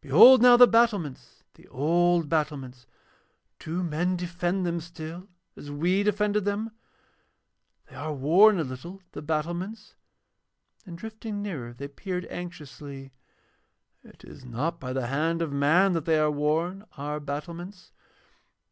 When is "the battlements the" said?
0.56-1.68